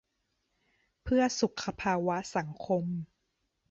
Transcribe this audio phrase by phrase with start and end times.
[1.03, 2.85] 'เพื่อสุขภาวะสังคม'